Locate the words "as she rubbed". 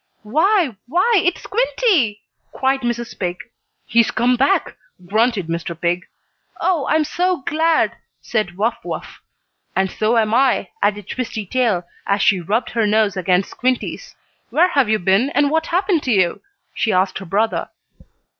12.07-12.71